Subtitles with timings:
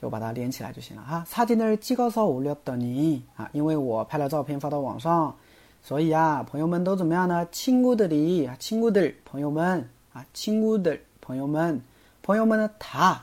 [0.00, 1.26] 就把它连起来就行了哈。
[1.28, 5.34] 사진을찍어서올렸더 니， 啊，因为我拍了照片发到网上。
[5.82, 7.46] 所以啊，朋友们都怎么样呢？
[7.50, 11.80] 친구들 이， 친구 들， 朋友们啊，친구 들， 朋友们，
[12.22, 13.20] 朋友们呢，다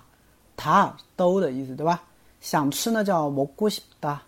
[0.58, 2.02] 다， 都的意思，对吧？
[2.41, 4.19] 想吃呢叫먹고싶 다，